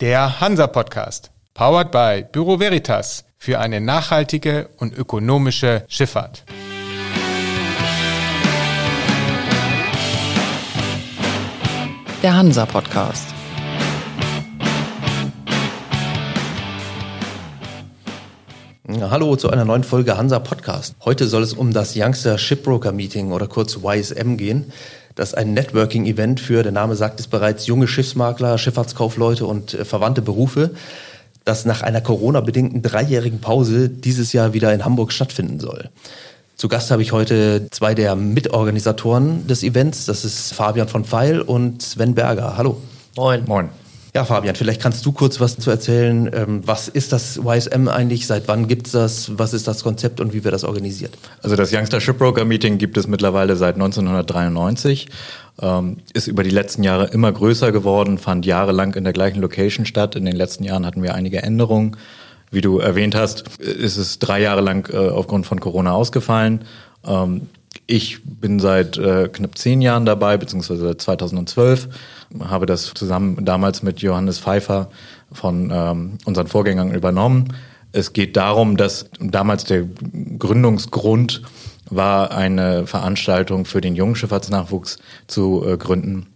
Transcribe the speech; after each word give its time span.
Der 0.00 0.40
Hansa-Podcast, 0.40 1.32
powered 1.54 1.90
by 1.90 2.24
Büro 2.30 2.60
Veritas 2.60 3.24
für 3.36 3.58
eine 3.58 3.80
nachhaltige 3.80 4.68
und 4.76 4.96
ökonomische 4.96 5.84
Schifffahrt. 5.88 6.44
Der 12.22 12.36
Hansa-Podcast. 12.36 13.26
Hallo 19.00 19.34
zu 19.34 19.50
einer 19.50 19.64
neuen 19.64 19.82
Folge 19.82 20.16
Hansa 20.16 20.38
Podcast. 20.38 20.94
Heute 21.04 21.26
soll 21.26 21.42
es 21.42 21.54
um 21.54 21.72
das 21.72 21.94
Youngster 21.96 22.38
Shipbroker 22.38 22.92
Meeting 22.92 23.32
oder 23.32 23.48
kurz 23.48 23.76
YSM 23.82 24.36
gehen. 24.36 24.72
Das 25.18 25.30
ist 25.30 25.34
ein 25.34 25.52
Networking-Event 25.52 26.38
für, 26.38 26.62
der 26.62 26.70
Name 26.70 26.94
sagt 26.94 27.18
es 27.18 27.26
bereits, 27.26 27.66
junge 27.66 27.88
Schiffsmakler, 27.88 28.56
Schifffahrtskaufleute 28.56 29.46
und 29.46 29.74
äh, 29.74 29.84
verwandte 29.84 30.22
Berufe, 30.22 30.70
das 31.44 31.64
nach 31.64 31.82
einer 31.82 32.00
Corona-bedingten 32.00 32.82
dreijährigen 32.82 33.40
Pause 33.40 33.88
dieses 33.88 34.32
Jahr 34.32 34.52
wieder 34.52 34.72
in 34.72 34.84
Hamburg 34.84 35.10
stattfinden 35.10 35.58
soll. 35.58 35.90
Zu 36.54 36.68
Gast 36.68 36.92
habe 36.92 37.02
ich 37.02 37.10
heute 37.10 37.66
zwei 37.72 37.96
der 37.96 38.14
Mitorganisatoren 38.14 39.48
des 39.48 39.64
Events. 39.64 40.06
Das 40.06 40.24
ist 40.24 40.54
Fabian 40.54 40.86
von 40.86 41.04
Pfeil 41.04 41.40
und 41.40 41.82
Sven 41.82 42.14
Berger. 42.14 42.56
Hallo. 42.56 42.80
Moin. 43.16 43.42
Moin. 43.44 43.70
Ja, 44.14 44.24
Fabian, 44.24 44.54
vielleicht 44.54 44.80
kannst 44.80 45.04
du 45.04 45.12
kurz 45.12 45.38
was 45.38 45.58
zu 45.58 45.70
erzählen. 45.70 46.30
Ähm, 46.32 46.62
was 46.64 46.88
ist 46.88 47.12
das 47.12 47.38
YSM 47.44 47.88
eigentlich? 47.88 48.26
Seit 48.26 48.48
wann 48.48 48.66
gibt 48.66 48.86
es 48.86 48.92
das? 48.92 49.38
Was 49.38 49.52
ist 49.52 49.68
das 49.68 49.82
Konzept 49.82 50.20
und 50.20 50.32
wie 50.32 50.44
wird 50.44 50.54
das 50.54 50.64
organisiert? 50.64 51.12
Also 51.42 51.56
das 51.56 51.72
Youngster 51.72 52.00
Shipbroker 52.00 52.44
Meeting 52.44 52.78
gibt 52.78 52.96
es 52.96 53.06
mittlerweile 53.06 53.56
seit 53.56 53.74
1993. 53.74 55.08
Ähm, 55.60 55.98
ist 56.14 56.26
über 56.26 56.42
die 56.42 56.50
letzten 56.50 56.82
Jahre 56.84 57.08
immer 57.08 57.32
größer 57.32 57.72
geworden, 57.72 58.18
fand 58.18 58.46
jahrelang 58.46 58.94
in 58.94 59.04
der 59.04 59.12
gleichen 59.12 59.40
Location 59.40 59.84
statt. 59.84 60.16
In 60.16 60.24
den 60.24 60.36
letzten 60.36 60.64
Jahren 60.64 60.86
hatten 60.86 61.02
wir 61.02 61.14
einige 61.14 61.42
Änderungen. 61.42 61.96
Wie 62.50 62.62
du 62.62 62.78
erwähnt 62.78 63.14
hast, 63.14 63.58
ist 63.58 63.98
es 63.98 64.18
drei 64.18 64.40
Jahre 64.40 64.62
lang 64.62 64.90
äh, 64.92 64.96
aufgrund 64.96 65.46
von 65.46 65.60
Corona 65.60 65.92
ausgefallen. 65.92 66.64
Ähm, 67.04 67.48
ich 67.86 68.22
bin 68.24 68.58
seit 68.58 68.96
äh, 68.96 69.28
knapp 69.28 69.56
zehn 69.58 69.82
Jahren 69.82 70.06
dabei, 70.06 70.36
beziehungsweise 70.36 70.82
seit 70.82 71.02
2012 71.02 71.88
habe 72.40 72.66
das 72.66 72.92
zusammen 72.94 73.44
damals 73.44 73.82
mit 73.82 74.00
Johannes 74.00 74.38
Pfeiffer 74.38 74.90
von 75.32 75.70
ähm, 75.72 76.18
unseren 76.24 76.46
Vorgängern 76.46 76.92
übernommen. 76.92 77.54
Es 77.92 78.12
geht 78.12 78.36
darum, 78.36 78.76
dass 78.76 79.10
damals 79.18 79.64
der 79.64 79.86
Gründungsgrund 80.38 81.42
war, 81.90 82.32
eine 82.32 82.86
Veranstaltung 82.86 83.64
für 83.64 83.80
den 83.80 83.96
jungen 83.96 84.14
Schifffahrtsnachwuchs 84.14 84.98
zu 85.26 85.64
äh, 85.66 85.76
gründen, 85.78 86.26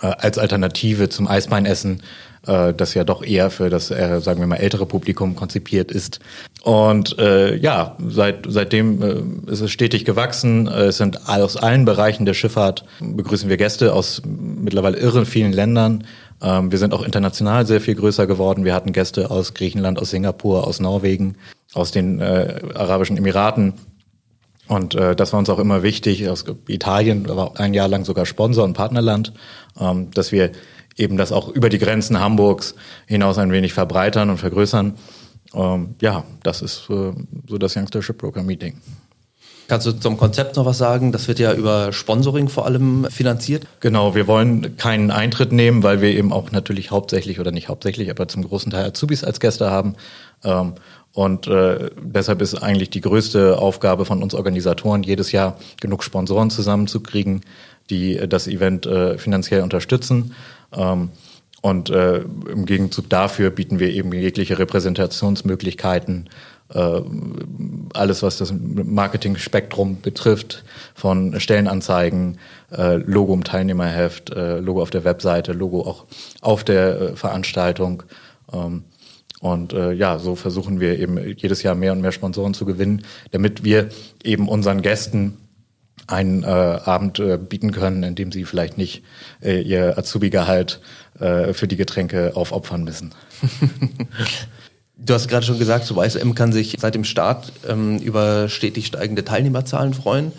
als 0.00 0.38
Alternative 0.38 1.08
zum 1.08 1.26
Eisbeinessen 1.26 2.02
äh, 2.46 2.72
das 2.74 2.94
ja 2.94 3.04
doch 3.04 3.22
eher 3.22 3.50
für 3.50 3.70
das, 3.70 3.90
äh, 3.90 4.20
sagen 4.20 4.40
wir 4.40 4.46
mal, 4.46 4.56
ältere 4.56 4.86
Publikum 4.86 5.36
konzipiert 5.36 5.90
ist. 5.90 6.20
Und 6.62 7.18
äh, 7.18 7.56
ja, 7.56 7.96
seit, 8.08 8.46
seitdem 8.48 9.02
äh, 9.02 9.52
ist 9.52 9.60
es 9.60 9.70
stetig 9.70 10.04
gewachsen. 10.04 10.66
Äh, 10.66 10.86
es 10.86 10.98
sind 10.98 11.28
aus 11.28 11.56
allen 11.56 11.84
Bereichen 11.84 12.26
der 12.26 12.34
Schifffahrt 12.34 12.84
begrüßen 13.00 13.48
wir 13.48 13.56
Gäste 13.56 13.92
aus 13.92 14.22
mittlerweile 14.24 14.98
irre 14.98 15.26
vielen 15.26 15.52
Ländern. 15.52 16.04
Ähm, 16.42 16.70
wir 16.70 16.78
sind 16.78 16.94
auch 16.94 17.02
international 17.02 17.66
sehr 17.66 17.80
viel 17.80 17.94
größer 17.94 18.26
geworden. 18.26 18.64
Wir 18.64 18.74
hatten 18.74 18.92
Gäste 18.92 19.30
aus 19.30 19.54
Griechenland, 19.54 19.98
aus 19.98 20.10
Singapur, 20.10 20.66
aus 20.66 20.80
Norwegen, 20.80 21.36
aus 21.74 21.90
den 21.90 22.20
äh, 22.20 22.60
Arabischen 22.74 23.16
Emiraten. 23.16 23.74
Und 24.68 24.94
äh, 24.94 25.16
das 25.16 25.32
war 25.32 25.40
uns 25.40 25.50
auch 25.50 25.58
immer 25.58 25.82
wichtig. 25.82 26.28
Aus 26.28 26.44
Italien 26.68 27.26
war 27.28 27.58
ein 27.58 27.74
Jahr 27.74 27.88
lang 27.88 28.04
sogar 28.04 28.26
Sponsor 28.26 28.64
und 28.64 28.74
Partnerland, 28.74 29.32
ähm, 29.80 30.10
dass 30.12 30.30
wir 30.30 30.52
eben 30.96 31.16
das 31.16 31.32
auch 31.32 31.48
über 31.48 31.68
die 31.68 31.78
Grenzen 31.78 32.20
Hamburgs 32.20 32.74
hinaus 33.06 33.38
ein 33.38 33.50
wenig 33.50 33.72
verbreitern 33.72 34.30
und 34.30 34.38
vergrößern. 34.38 34.94
Ähm, 35.54 35.94
ja, 36.02 36.24
das 36.42 36.60
ist 36.60 36.90
äh, 36.90 37.12
so 37.48 37.58
das 37.58 37.76
Youngster 37.76 38.02
Shipbroker 38.02 38.42
Meeting. 38.42 38.74
Kannst 39.68 39.86
du 39.86 39.92
zum 39.92 40.16
Konzept 40.16 40.56
noch 40.56 40.64
was 40.64 40.78
sagen? 40.78 41.12
Das 41.12 41.28
wird 41.28 41.38
ja 41.38 41.52
über 41.52 41.92
Sponsoring 41.92 42.48
vor 42.48 42.64
allem 42.64 43.06
finanziert. 43.10 43.66
Genau, 43.80 44.14
wir 44.14 44.26
wollen 44.26 44.78
keinen 44.78 45.10
Eintritt 45.10 45.52
nehmen, 45.52 45.82
weil 45.82 46.00
wir 46.00 46.08
eben 46.08 46.32
auch 46.32 46.50
natürlich 46.52 46.90
hauptsächlich 46.90 47.38
oder 47.38 47.50
nicht 47.50 47.68
hauptsächlich, 47.68 48.10
aber 48.10 48.28
zum 48.28 48.44
großen 48.44 48.72
Teil 48.72 48.86
Azubis 48.86 49.24
als 49.24 49.40
Gäste 49.40 49.70
haben. 49.70 49.94
Ähm, 50.42 50.74
und 51.18 51.48
äh, 51.48 51.90
deshalb 52.00 52.40
ist 52.42 52.54
eigentlich 52.62 52.90
die 52.90 53.00
größte 53.00 53.58
Aufgabe 53.58 54.04
von 54.04 54.22
uns 54.22 54.34
Organisatoren, 54.34 55.02
jedes 55.02 55.32
Jahr 55.32 55.58
genug 55.80 56.04
Sponsoren 56.04 56.48
zusammenzukriegen, 56.48 57.40
die 57.90 58.20
das 58.28 58.46
Event 58.46 58.86
äh, 58.86 59.18
finanziell 59.18 59.62
unterstützen. 59.62 60.36
Ähm, 60.72 61.08
und 61.60 61.90
äh, 61.90 62.18
im 62.18 62.66
Gegenzug 62.66 63.10
dafür 63.10 63.50
bieten 63.50 63.80
wir 63.80 63.90
eben 63.90 64.12
jegliche 64.12 64.60
Repräsentationsmöglichkeiten, 64.60 66.30
äh, 66.72 67.00
alles 67.94 68.22
was 68.22 68.38
das 68.38 68.54
Marketing-Spektrum 68.56 70.00
betrifft, 70.00 70.62
von 70.94 71.40
Stellenanzeigen, 71.40 72.38
äh, 72.70 72.94
Logo 72.94 73.34
im 73.34 73.42
Teilnehmerheft, 73.42 74.30
äh, 74.30 74.60
Logo 74.60 74.82
auf 74.82 74.90
der 74.90 75.02
Webseite, 75.02 75.52
Logo 75.52 75.80
auch 75.80 76.04
auf 76.42 76.62
der 76.62 77.00
äh, 77.00 77.16
Veranstaltung. 77.16 78.04
Ähm, 78.52 78.84
und 79.40 79.72
äh, 79.72 79.92
ja, 79.92 80.18
so 80.18 80.34
versuchen 80.34 80.80
wir 80.80 80.98
eben 80.98 81.18
jedes 81.36 81.62
Jahr 81.62 81.74
mehr 81.74 81.92
und 81.92 82.00
mehr 82.00 82.12
Sponsoren 82.12 82.54
zu 82.54 82.64
gewinnen, 82.64 83.02
damit 83.30 83.64
wir 83.64 83.88
eben 84.24 84.48
unseren 84.48 84.82
Gästen 84.82 85.36
einen 86.06 86.42
äh, 86.42 86.46
Abend 86.46 87.18
äh, 87.18 87.38
bieten 87.38 87.70
können, 87.70 88.02
in 88.02 88.14
dem 88.14 88.32
sie 88.32 88.44
vielleicht 88.44 88.78
nicht 88.78 89.02
äh, 89.42 89.60
ihr 89.60 89.98
Azubi-Gehalt 89.98 90.80
äh, 91.20 91.52
für 91.52 91.68
die 91.68 91.76
Getränke 91.76 92.32
aufopfern 92.34 92.84
müssen. 92.84 93.14
Du 95.00 95.14
hast 95.14 95.28
gerade 95.28 95.46
schon 95.46 95.60
gesagt, 95.60 95.84
so 95.84 96.02
YSM 96.02 96.34
kann 96.34 96.52
sich 96.52 96.76
seit 96.80 96.96
dem 96.96 97.04
Start 97.04 97.52
ähm, 97.68 97.98
über 97.98 98.48
stetig 98.48 98.86
steigende 98.86 99.24
Teilnehmerzahlen 99.24 99.94
freuen. 99.94 100.32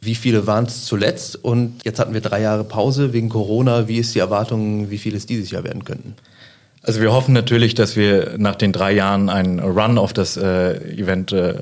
Wie 0.00 0.16
viele 0.16 0.48
waren 0.48 0.64
es 0.64 0.84
zuletzt? 0.86 1.36
Und 1.44 1.84
jetzt 1.84 2.00
hatten 2.00 2.12
wir 2.12 2.20
drei 2.20 2.40
Jahre 2.40 2.64
Pause 2.64 3.12
wegen 3.12 3.28
Corona. 3.28 3.86
Wie 3.86 3.98
ist 3.98 4.12
die 4.16 4.18
Erwartung, 4.18 4.90
wie 4.90 4.98
viele 4.98 5.16
es 5.16 5.26
dieses 5.26 5.52
Jahr 5.52 5.62
werden 5.62 5.84
könnten? 5.84 6.16
Also 6.82 7.00
wir 7.00 7.12
hoffen 7.12 7.32
natürlich, 7.32 7.74
dass 7.74 7.96
wir 7.96 8.34
nach 8.38 8.56
den 8.56 8.72
drei 8.72 8.92
Jahren 8.92 9.28
einen 9.28 9.60
Run 9.60 9.98
auf 9.98 10.12
das 10.12 10.36
äh, 10.36 10.74
Event 10.96 11.32
äh, 11.32 11.54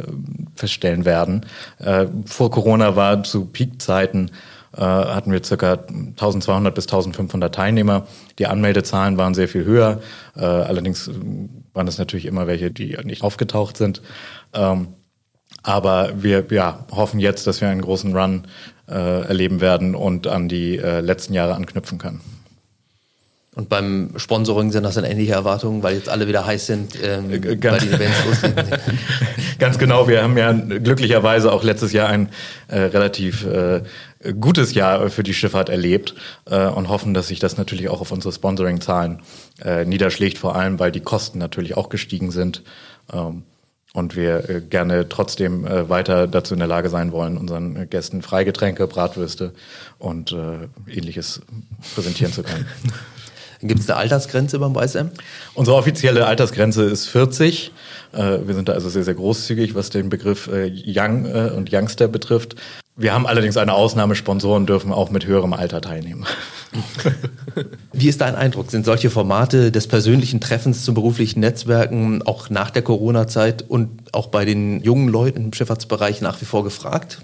feststellen 0.55 1.05
werden. 1.05 1.47
Äh, 1.79 2.07
vor 2.25 2.51
Corona 2.51 2.97
war 2.97 3.23
zu 3.23 3.45
Peakzeiten 3.45 4.31
äh, 4.77 4.83
hatten 4.83 5.33
wir 5.33 5.43
circa 5.43 5.73
1200 5.73 6.75
bis 6.75 6.85
1500 6.85 7.55
Teilnehmer. 7.55 8.07
Die 8.39 8.47
Anmeldezahlen 8.47 9.17
waren 9.19 9.35
sehr 9.35 9.49
viel 9.49 9.65
höher. 9.65 10.01
Äh, 10.37 10.45
allerdings 10.45 11.11
waren 11.73 11.89
es 11.89 11.99
natürlich 11.99 12.27
immer 12.27 12.47
welche, 12.47 12.71
die 12.71 12.97
nicht 13.03 13.23
aufgetaucht 13.23 13.77
sind. 13.77 14.01
Ähm, 14.55 14.89
aber 15.63 16.23
wir 16.23 16.47
ja, 16.51 16.87
hoffen 16.93 17.19
jetzt, 17.19 17.47
dass 17.47 17.61
wir 17.61 17.69
einen 17.69 17.83
großen 17.83 18.17
Run 18.17 18.45
äh, 18.89 19.23
erleben 19.23 19.61
werden 19.61 19.95
und 19.95 20.29
an 20.29 20.49
die 20.49 20.79
äh, 20.79 21.01
letzten 21.01 21.35
Jahre 21.35 21.55
anknüpfen 21.55 21.99
können. 21.99 22.21
Und 23.61 23.69
beim 23.69 24.13
Sponsoring 24.17 24.73
sind 24.73 24.85
das 24.85 24.95
dann 24.95 25.05
ähnliche 25.05 25.33
Erwartungen, 25.33 25.83
weil 25.83 25.95
jetzt 25.95 26.09
alle 26.09 26.27
wieder 26.27 26.47
heiß 26.47 26.65
sind, 26.65 26.95
ähm, 27.03 27.31
äh, 27.31 27.57
Ganz, 27.57 27.83
weil 27.83 27.89
die 27.89 27.95
Events 27.95 28.25
losgehen. 28.25 28.55
Ganz 29.59 29.79
genau, 29.79 30.09
wir 30.09 30.23
haben 30.23 30.39
ja 30.39 30.51
glücklicherweise 30.51 31.53
auch 31.53 31.63
letztes 31.63 31.93
Jahr 31.93 32.09
ein 32.09 32.31
äh, 32.69 32.79
relativ 32.79 33.45
äh, 33.45 33.83
gutes 34.41 34.73
Jahr 34.73 35.11
für 35.11 35.23
die 35.23 35.35
Schifffahrt 35.35 35.69
erlebt 35.69 36.15
äh, 36.47 36.69
und 36.69 36.89
hoffen, 36.89 37.13
dass 37.13 37.29
sich 37.29 37.39
das 37.39 37.59
natürlich 37.59 37.91
auch 37.91 38.01
auf 38.01 38.13
unsere 38.13 38.33
Sponsoring-Zahlen 38.33 39.21
äh, 39.63 39.85
niederschlägt, 39.85 40.39
vor 40.39 40.57
allem 40.57 40.79
weil 40.79 40.91
die 40.91 41.01
Kosten 41.01 41.39
natürlich 41.39 41.77
auch 41.77 41.91
gestiegen 41.91 42.31
sind. 42.31 42.63
Ähm, 43.13 43.43
und 43.93 44.17
wir 44.17 44.49
äh, 44.49 44.61
gerne 44.63 45.07
trotzdem 45.11 45.67
äh, 45.67 45.91
weiter 45.91 46.29
dazu 46.29 46.55
in 46.55 46.61
der 46.61 46.69
Lage 46.69 46.89
sein 46.89 47.13
wollen, 47.13 47.37
unseren 47.37 47.91
Gästen 47.91 48.23
Freigetränke, 48.23 48.87
Bratwürste 48.87 49.53
und 49.99 50.33
äh, 50.33 50.69
ähnliches 50.91 51.43
präsentieren 51.95 52.33
zu 52.33 52.43
können. 52.43 52.67
Gibt 53.63 53.81
es 53.81 53.91
eine 53.91 53.99
Altersgrenze 53.99 54.59
beim 54.59 54.75
YSM? 54.75 55.11
Unsere 55.55 55.77
offizielle 55.77 56.27
Altersgrenze 56.27 56.85
ist 56.85 57.07
40. 57.07 57.73
Äh, 58.13 58.39
wir 58.47 58.55
sind 58.55 58.69
da 58.69 58.73
also 58.73 58.89
sehr, 58.89 59.05
sehr 59.05 59.15
großzügig, 59.15 59.75
was 59.75 59.91
den 59.91 60.09
Begriff 60.09 60.49
äh, 60.49 60.73
Young 60.87 61.27
äh, 61.27 61.51
und 61.55 61.71
Youngster 61.73 62.09
betrifft. 62.09 62.57
Wir 62.97 63.15
haben 63.15 63.27
allerdings 63.27 63.57
eine 63.57 63.73
Ausnahme, 63.73 64.15
Sponsoren 64.15 64.67
dürfen 64.67 64.93
auch 64.93 65.11
mit 65.11 65.27
höherem 65.27 65.53
Alter 65.53 65.81
teilnehmen. 65.81 66.27
Wie 67.93 68.09
ist 68.09 68.21
dein 68.21 68.35
Eindruck? 68.35 68.71
Sind 68.71 68.85
solche 68.85 69.11
Formate 69.11 69.73
des 69.73 69.87
persönlichen 69.87 70.41
Treffens 70.41 70.85
zum 70.85 70.95
beruflichen 70.95 71.41
Netzwerken 71.41 72.23
auch 72.23 72.51
nach 72.51 72.71
der 72.71 72.83
Corona-Zeit 72.83 73.65
und 73.67 73.89
auch 74.13 74.27
bei 74.27 74.45
den 74.45 74.83
jungen 74.83 75.09
Leuten 75.09 75.45
im 75.45 75.53
Schifffahrtsbereich 75.53 76.21
nach 76.21 76.41
wie 76.41 76.45
vor 76.45 76.65
gefragt? 76.65 77.23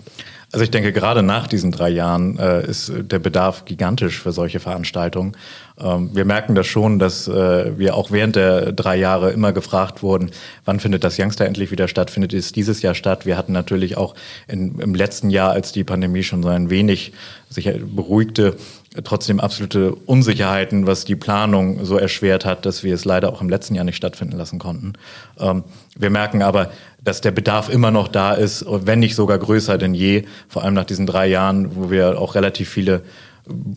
Also 0.52 0.62
ich 0.62 0.70
denke, 0.70 0.92
gerade 0.92 1.24
nach 1.24 1.48
diesen 1.48 1.72
drei 1.72 1.88
Jahren 1.88 2.38
äh, 2.38 2.64
ist 2.64 2.92
der 2.96 3.18
Bedarf 3.18 3.64
gigantisch 3.64 4.20
für 4.20 4.30
solche 4.30 4.60
Veranstaltungen. 4.60 5.36
Ähm, 5.78 6.10
wir 6.14 6.24
merken 6.24 6.54
das 6.54 6.68
schon, 6.68 7.00
dass 7.00 7.26
äh, 7.26 7.76
wir 7.76 7.96
auch 7.96 8.12
während 8.12 8.36
der 8.36 8.72
drei 8.72 8.96
Jahre 8.96 9.32
immer 9.32 9.52
gefragt 9.52 10.04
wurden, 10.04 10.30
wann 10.64 10.78
findet 10.78 11.02
das 11.02 11.18
Youngster 11.18 11.46
endlich 11.46 11.72
wieder 11.72 11.88
statt? 11.88 12.10
Findet 12.10 12.32
es 12.32 12.52
dieses 12.52 12.80
Jahr 12.80 12.94
statt? 12.94 13.26
Wir 13.26 13.36
hatten 13.36 13.52
natürlich 13.52 13.96
auch 13.96 14.14
in, 14.46 14.78
im 14.78 14.94
letzten 14.94 15.30
Jahr, 15.30 15.50
als 15.50 15.72
die 15.72 15.84
Pandemie 15.84 16.22
schon 16.22 16.44
so 16.44 16.48
ein 16.48 16.70
wenig 16.70 17.12
sich 17.50 17.68
beruhigte, 17.84 18.56
trotzdem 19.04 19.40
absolute 19.40 19.94
Unsicherheiten, 19.94 20.86
was 20.86 21.04
die 21.04 21.16
Planung 21.16 21.84
so 21.84 21.96
erschwert 21.96 22.44
hat, 22.44 22.66
dass 22.66 22.82
wir 22.82 22.94
es 22.94 23.04
leider 23.04 23.32
auch 23.32 23.40
im 23.40 23.48
letzten 23.48 23.74
Jahr 23.74 23.84
nicht 23.84 23.96
stattfinden 23.96 24.36
lassen 24.36 24.58
konnten. 24.58 24.94
Ähm, 25.38 25.64
wir 25.96 26.10
merken 26.10 26.42
aber, 26.42 26.70
dass 27.02 27.20
der 27.20 27.30
Bedarf 27.30 27.68
immer 27.68 27.90
noch 27.90 28.08
da 28.08 28.34
ist, 28.34 28.64
wenn 28.68 28.98
nicht 28.98 29.14
sogar 29.14 29.38
größer 29.38 29.78
denn 29.78 29.94
je, 29.94 30.24
vor 30.48 30.64
allem 30.64 30.74
nach 30.74 30.84
diesen 30.84 31.06
drei 31.06 31.26
Jahren, 31.26 31.76
wo 31.76 31.90
wir 31.90 32.20
auch 32.20 32.34
relativ 32.34 32.68
viele 32.68 33.02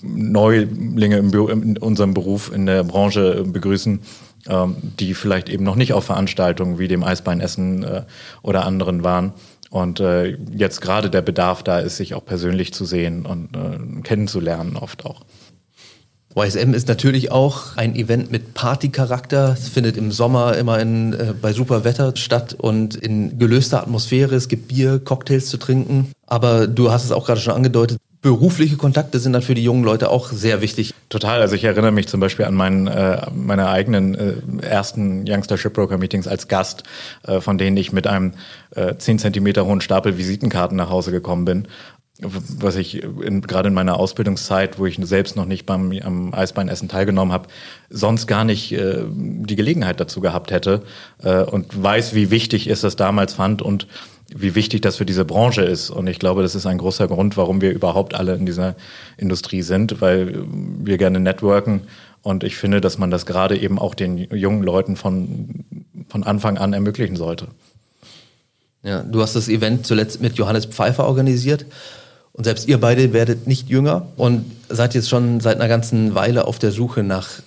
Neulinge 0.01 1.17
in 1.17 1.77
unserem 1.77 2.13
Beruf 2.13 2.51
in 2.53 2.65
der 2.65 2.83
Branche 2.83 3.43
begrüßen, 3.45 4.01
ähm, 4.47 4.75
die 4.81 5.13
vielleicht 5.13 5.49
eben 5.49 5.63
noch 5.63 5.75
nicht 5.75 5.93
auf 5.93 6.05
Veranstaltungen 6.05 6.79
wie 6.79 6.87
dem 6.87 7.03
Eisbeinessen 7.03 7.83
äh, 7.83 8.03
oder 8.41 8.65
anderen 8.65 9.03
waren. 9.03 9.33
Und 9.69 9.99
äh, 9.99 10.35
jetzt 10.51 10.81
gerade 10.81 11.09
der 11.09 11.21
Bedarf 11.21 11.63
da 11.63 11.79
ist, 11.79 11.97
sich 11.97 12.15
auch 12.15 12.25
persönlich 12.25 12.73
zu 12.73 12.85
sehen 12.85 13.25
und 13.25 13.55
äh, 13.55 14.01
kennenzulernen 14.01 14.75
oft 14.75 15.05
auch. 15.05 15.21
YSM 16.35 16.73
ist 16.73 16.87
natürlich 16.87 17.31
auch 17.31 17.75
ein 17.75 17.95
Event 17.95 18.31
mit 18.31 18.53
Partycharakter. 18.53 19.53
Es 19.53 19.67
findet 19.67 19.97
im 19.97 20.11
Sommer 20.11 20.55
immer 20.57 20.79
in, 20.79 21.13
äh, 21.13 21.33
bei 21.39 21.53
super 21.53 21.83
Wetter 21.83 22.13
statt 22.15 22.53
und 22.53 22.95
in 22.95 23.39
gelöster 23.39 23.81
Atmosphäre. 23.81 24.35
Es 24.35 24.47
gibt 24.47 24.67
Bier, 24.67 24.99
Cocktails 24.99 25.47
zu 25.47 25.57
trinken. 25.57 26.11
Aber 26.27 26.67
du 26.67 26.91
hast 26.91 27.03
es 27.03 27.11
auch 27.11 27.25
gerade 27.25 27.41
schon 27.41 27.53
angedeutet, 27.53 27.99
berufliche 28.21 28.75
Kontakte 28.75 29.19
sind 29.19 29.33
dann 29.33 29.41
für 29.41 29.53
die 29.53 29.63
jungen 29.63 29.83
Leute 29.83 30.09
auch 30.09 30.31
sehr 30.31 30.61
wichtig. 30.61 30.93
Total. 31.07 31.41
Also 31.41 31.55
ich 31.55 31.63
erinnere 31.63 31.91
mich 31.91 32.07
zum 32.07 32.19
Beispiel 32.19 32.45
an 32.45 32.53
meinen, 32.53 32.87
äh, 32.87 33.25
meine 33.33 33.69
eigenen 33.69 34.15
äh, 34.61 34.65
ersten 34.65 35.25
Youngster 35.27 35.57
Shipbroker 35.57 35.97
Meetings 35.97 36.27
als 36.27 36.47
Gast, 36.47 36.83
äh, 37.23 37.39
von 37.39 37.57
denen 37.57 37.77
ich 37.77 37.93
mit 37.93 38.07
einem 38.07 38.33
äh, 38.75 38.95
10 38.95 39.19
Zentimeter 39.19 39.65
hohen 39.65 39.79
Stapel 39.79 40.17
Visitenkarten 40.17 40.75
nach 40.75 40.89
Hause 40.89 41.11
gekommen 41.11 41.45
bin. 41.45 41.67
Was 42.21 42.75
ich 42.75 43.01
in, 43.01 43.41
gerade 43.41 43.69
in 43.69 43.73
meiner 43.73 43.97
Ausbildungszeit, 43.97 44.77
wo 44.77 44.85
ich 44.85 44.99
selbst 45.01 45.37
noch 45.37 45.45
nicht 45.45 45.65
beim 45.65 45.93
am 46.03 46.33
Eisbeinessen 46.33 46.89
teilgenommen 46.89 47.31
habe, 47.31 47.47
sonst 47.89 48.27
gar 48.27 48.43
nicht 48.43 48.73
äh, 48.73 49.05
die 49.07 49.55
Gelegenheit 49.55 50.01
dazu 50.01 50.19
gehabt 50.19 50.51
hätte 50.51 50.83
äh, 51.23 51.43
und 51.43 51.81
weiß, 51.81 52.15
wie 52.15 52.29
wichtig 52.29 52.67
es 52.67 52.81
das 52.81 52.97
damals 52.97 53.33
fand 53.33 53.61
und 53.61 53.87
wie 54.35 54.55
wichtig 54.55 54.81
das 54.81 54.97
für 54.97 55.05
diese 55.05 55.25
Branche 55.25 55.61
ist. 55.61 55.89
Und 55.89 56.07
ich 56.07 56.19
glaube, 56.19 56.41
das 56.41 56.55
ist 56.55 56.65
ein 56.65 56.77
großer 56.77 57.07
Grund, 57.07 57.37
warum 57.37 57.61
wir 57.61 57.71
überhaupt 57.71 58.13
alle 58.13 58.35
in 58.35 58.45
dieser 58.45 58.75
Industrie 59.17 59.61
sind, 59.61 60.01
weil 60.01 60.43
wir 60.47 60.97
gerne 60.97 61.19
networken. 61.19 61.81
Und 62.21 62.43
ich 62.43 62.57
finde, 62.57 62.81
dass 62.81 62.97
man 62.97 63.11
das 63.11 63.25
gerade 63.25 63.57
eben 63.57 63.79
auch 63.79 63.95
den 63.95 64.17
jungen 64.17 64.63
Leuten 64.63 64.95
von, 64.95 65.65
von 66.09 66.23
Anfang 66.23 66.57
an 66.57 66.73
ermöglichen 66.73 67.15
sollte. 67.15 67.47
Ja, 68.83 69.03
du 69.03 69.21
hast 69.21 69.35
das 69.35 69.49
Event 69.49 69.85
zuletzt 69.85 70.21
mit 70.21 70.35
Johannes 70.35 70.65
Pfeiffer 70.65 71.07
organisiert. 71.07 71.65
Und 72.31 72.43
selbst 72.43 72.67
ihr 72.67 72.79
beide 72.79 73.11
werdet 73.11 73.47
nicht 73.47 73.69
jünger 73.69 74.07
und 74.15 74.45
seid 74.69 74.93
jetzt 74.93 75.09
schon 75.09 75.39
seit 75.39 75.55
einer 75.55 75.67
ganzen 75.67 76.15
Weile 76.15 76.45
auf 76.45 76.59
der 76.59 76.71
Suche 76.71 77.03
nach 77.03 77.41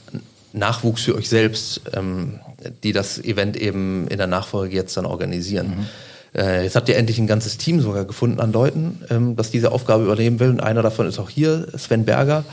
Nachwuchs 0.52 1.02
für 1.02 1.14
euch 1.14 1.28
selbst, 1.28 1.80
ähm, 1.94 2.40
die 2.82 2.92
das 2.92 3.18
Event 3.18 3.56
eben 3.56 4.06
in 4.08 4.18
der 4.18 4.26
Nachfolge 4.26 4.74
jetzt 4.74 4.96
dann 4.96 5.06
organisieren. 5.06 5.68
Mhm. 5.68 5.86
Äh, 6.34 6.64
jetzt 6.64 6.76
habt 6.76 6.88
ihr 6.88 6.96
endlich 6.96 7.18
ein 7.18 7.26
ganzes 7.26 7.58
Team 7.58 7.80
sogar 7.80 8.04
gefunden 8.04 8.40
an 8.40 8.52
Leuten, 8.52 9.00
ähm, 9.10 9.36
das 9.36 9.50
diese 9.50 9.72
Aufgabe 9.72 10.04
übernehmen 10.04 10.40
will. 10.40 10.50
Und 10.50 10.60
einer 10.60 10.82
davon 10.82 11.06
ist 11.06 11.18
auch 11.18 11.30
hier, 11.30 11.68
Sven 11.76 12.04
Berger. 12.04 12.44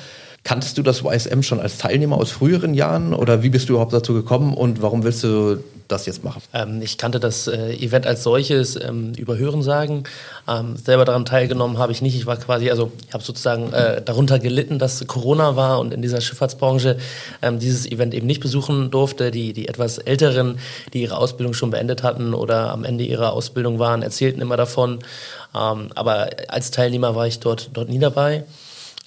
Kanntest 0.43 0.77
du 0.77 0.83
das 0.83 1.03
YSM 1.03 1.41
schon 1.41 1.59
als 1.59 1.77
Teilnehmer 1.77 2.17
aus 2.17 2.31
früheren 2.31 2.73
Jahren 2.73 3.13
oder 3.13 3.43
wie 3.43 3.49
bist 3.49 3.67
du 3.69 3.73
überhaupt 3.73 3.93
dazu 3.93 4.13
gekommen 4.13 4.53
und 4.53 4.81
warum 4.81 5.03
willst 5.03 5.23
du 5.23 5.63
das 5.91 6.05
jetzt 6.05 6.23
machen? 6.23 6.41
Ähm, 6.53 6.81
ich 6.81 6.97
kannte 6.97 7.19
das 7.19 7.47
äh, 7.47 7.73
Event 7.73 8.07
als 8.07 8.23
solches 8.23 8.75
ähm, 8.81 9.13
über 9.17 9.37
Hörensagen. 9.37 10.03
Ähm, 10.47 10.77
selber 10.77 11.05
daran 11.05 11.25
teilgenommen 11.25 11.77
habe 11.77 11.91
ich 11.91 12.01
nicht. 12.01 12.15
Ich 12.15 12.25
war 12.25 12.37
quasi, 12.37 12.69
also 12.69 12.91
ich 13.07 13.13
habe 13.13 13.23
sozusagen 13.23 13.73
äh, 13.73 14.01
darunter 14.01 14.39
gelitten, 14.39 14.79
dass 14.79 15.05
Corona 15.07 15.55
war 15.55 15.79
und 15.79 15.93
in 15.93 16.01
dieser 16.01 16.21
Schifffahrtsbranche 16.21 16.97
ähm, 17.41 17.59
dieses 17.59 17.85
Event 17.85 18.13
eben 18.13 18.27
nicht 18.27 18.39
besuchen 18.39 18.91
durfte. 18.91 19.31
Die, 19.31 19.53
die 19.53 19.67
etwas 19.67 19.97
Älteren, 19.97 20.59
die 20.93 21.01
ihre 21.01 21.17
Ausbildung 21.17 21.53
schon 21.53 21.71
beendet 21.71 22.03
hatten 22.03 22.33
oder 22.33 22.71
am 22.71 22.83
Ende 22.83 23.03
ihrer 23.03 23.33
Ausbildung 23.33 23.79
waren, 23.79 24.01
erzählten 24.01 24.41
immer 24.41 24.57
davon. 24.57 24.99
Ähm, 25.55 25.89
aber 25.95 26.29
als 26.47 26.71
Teilnehmer 26.71 27.15
war 27.15 27.27
ich 27.27 27.39
dort, 27.39 27.71
dort 27.73 27.89
nie 27.89 27.99
dabei. 27.99 28.45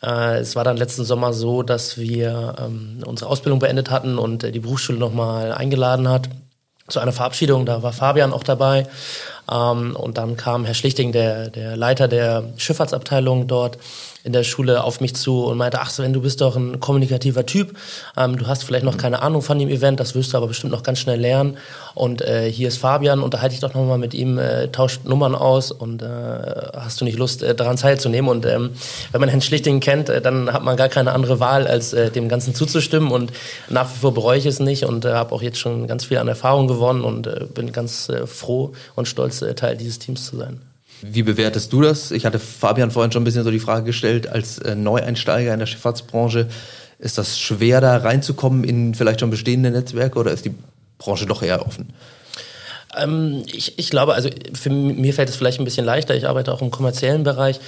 Äh, 0.03 0.39
es 0.39 0.57
war 0.57 0.65
dann 0.65 0.77
letzten 0.77 1.05
Sommer 1.05 1.33
so, 1.33 1.63
dass 1.63 1.97
wir 1.99 2.57
ähm, 2.59 2.99
unsere 3.07 3.31
Ausbildung 3.31 3.61
beendet 3.61 3.91
hatten 3.91 4.19
und 4.19 4.43
äh, 4.43 4.51
die 4.51 4.61
Berufsschule 4.61 4.99
nochmal 4.99 5.53
eingeladen 5.53 6.09
hat 6.09 6.29
zu 6.93 7.01
einer 7.01 7.13
Verabschiedung. 7.13 7.67
Da 7.67 7.83
war 7.83 7.93
Fabian 7.93 8.33
auch 8.33 8.45
dabei. 8.45 8.87
Ähm, 9.51 9.97
und 9.97 10.19
dann 10.19 10.37
kam 10.37 10.65
Herr 10.65 10.75
Schlichting, 10.75 11.13
der, 11.13 11.51
der 11.51 11.77
Leiter 11.77 12.09
der 12.09 12.45
Schifffahrtsabteilung 12.57 13.49
dort, 13.49 13.79
in 14.25 14.33
der 14.33 14.45
Schule 14.45 14.85
auf 14.85 15.01
mich 15.01 15.15
zu 15.15 15.45
und 15.45 15.59
meinte, 15.59 15.81
ach 15.81 15.91
Sven, 15.91 16.13
du 16.13 16.23
bist 16.23 16.41
doch 16.41 16.57
ein 16.57 16.81
kommunikativer 16.81 17.45
Typ, 17.47 17.77
ähm, 18.17 18.39
du 18.39 18.47
hast 18.47 18.65
vielleicht 18.65 18.85
noch 18.85 18.97
keine 18.97 19.23
Ahnung 19.23 19.43
von 19.43 19.59
dem 19.59 19.69
Event, 19.69 20.01
das 20.01 20.15
wirst 20.15 20.33
du 20.33 20.37
aber 20.37 20.47
bestimmt 20.47 20.73
noch 20.73 20.83
ganz 20.83 21.01
schnell 21.01 21.21
lernen. 21.21 21.57
Und 21.95 22.23
äh, 22.23 22.51
hier 22.51 22.69
ist 22.69 22.79
Fabian, 22.79 23.21
unterhalte 23.21 23.55
ich 23.55 23.61
doch 23.61 23.75
nochmal 23.75 23.99
mit 23.99 24.15
ihm, 24.15 24.39
äh, 24.39 24.69
tauscht 24.69 25.05
Nummern 25.05 25.35
aus 25.35 25.73
und 25.73 26.03
äh, 26.03 26.07
hast 26.75 27.01
du 27.01 27.05
nicht 27.05 27.19
Lust, 27.19 27.43
äh, 27.43 27.55
daran 27.55 27.77
teilzunehmen? 27.77 28.31
Und 28.31 28.47
ähm, 28.47 28.71
wenn 29.11 29.21
man 29.21 29.29
Herrn 29.29 29.43
Schlichting 29.43 29.81
kennt, 29.81 30.09
äh, 30.09 30.21
dann 30.21 30.53
hat 30.53 30.63
man 30.63 30.77
gar 30.77 30.89
keine 30.89 31.13
andere 31.13 31.41
Wahl, 31.41 31.67
als 31.67 31.93
äh, 31.93 32.11
dem 32.11 32.29
Ganzen 32.29 32.55
zuzustimmen. 32.55 33.11
Und 33.11 33.33
nach 33.69 33.93
wie 33.93 33.99
vor 33.99 34.15
bereue 34.15 34.39
ich 34.39 34.47
es 34.47 34.61
nicht 34.61 34.85
und 34.85 35.05
äh, 35.05 35.13
habe 35.13 35.35
auch 35.35 35.43
jetzt 35.43 35.59
schon 35.59 35.87
ganz 35.87 36.05
viel 36.05 36.19
an 36.19 36.29
Erfahrung 36.29 36.69
gewonnen 36.69 37.03
und 37.03 37.27
äh, 37.27 37.47
bin 37.53 37.73
ganz 37.73 38.09
äh, 38.09 38.27
froh 38.27 38.73
und 38.95 39.09
stolz, 39.09 39.43
äh, 39.43 39.55
Teil 39.55 39.77
dieses 39.77 39.99
Teams 39.99 40.27
zu 40.27 40.37
sein. 40.37 40.61
Wie 41.05 41.25
bewertest 41.25 41.73
du 41.73 41.83
das? 41.83 42.13
Ich 42.13 42.25
hatte 42.25 42.39
Fabian 42.39 42.93
vorhin 42.93 43.11
schon 43.11 43.23
ein 43.23 43.25
bisschen 43.25 43.43
so 43.43 43.51
die 43.51 43.59
Frage 43.59 43.85
gestellt, 43.85 44.29
als 44.29 44.59
äh, 44.59 44.77
Neueinsteiger 44.77 45.53
in 45.53 45.59
der 45.59 45.67
Schifffahrtsbranche, 45.67 46.49
ist 47.01 47.19
das 47.19 47.41
schwer 47.41 47.81
da 47.81 47.97
reinzukommen 47.97 48.63
in 48.63 48.95
vielleicht 48.95 49.19
schon 49.19 49.31
bestehende 49.31 49.73
Netzwerke 49.73 50.21
oder 50.21 50.31
ist 50.31 50.45
die 50.45 50.55
Branche 50.99 51.27
doch 51.27 51.43
eher 51.43 51.67
offen? 51.67 51.93
Ähm, 52.97 53.43
ich, 53.47 53.79
ich 53.79 53.91
glaube, 53.91 54.15
also 54.15 54.29
für 54.53 54.71
mir 54.71 55.15
fällt 55.15 55.29
es 55.29 55.37
vielleicht 55.37 55.59
ein 55.59 55.65
bisschen 55.65 55.87
leichter. 55.87 56.15
Ich 56.15 56.29
arbeite 56.29 56.53
auch 56.53 56.63
im 56.63 56.71
kommerziellen 56.71 57.25
Bereich. 57.25 57.61